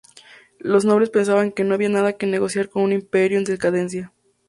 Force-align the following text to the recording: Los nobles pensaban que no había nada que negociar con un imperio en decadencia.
Los 0.57 0.83
nobles 0.83 1.11
pensaban 1.11 1.51
que 1.51 1.63
no 1.63 1.75
había 1.75 1.87
nada 1.87 2.13
que 2.17 2.25
negociar 2.25 2.69
con 2.69 2.81
un 2.81 2.91
imperio 2.91 3.37
en 3.37 3.43
decadencia. 3.43 4.11